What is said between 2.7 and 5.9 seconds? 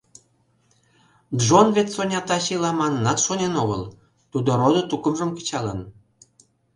манынат шонен огыл, тудо родо-тукымжым кычалын.